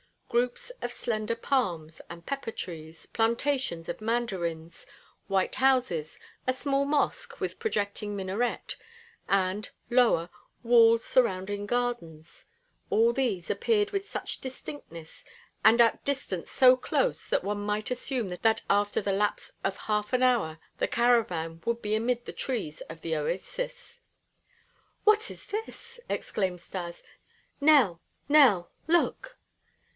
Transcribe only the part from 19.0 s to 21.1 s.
the lapse of half an hour the